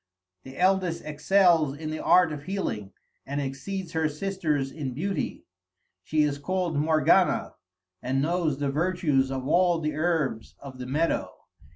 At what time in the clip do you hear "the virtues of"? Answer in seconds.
8.57-9.47